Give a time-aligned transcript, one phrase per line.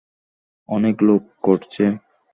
[0.69, 1.83] অনেক লোক করছে।